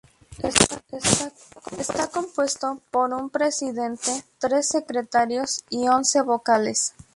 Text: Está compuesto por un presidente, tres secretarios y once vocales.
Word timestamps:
Está 1.77 2.09
compuesto 2.09 2.81
por 2.89 3.13
un 3.13 3.29
presidente, 3.29 4.23
tres 4.39 4.69
secretarios 4.69 5.63
y 5.69 5.89
once 5.89 6.23
vocales. 6.23 6.95